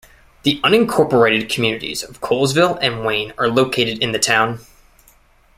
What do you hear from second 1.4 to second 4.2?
communities of Kohlsville and Wayne are located in the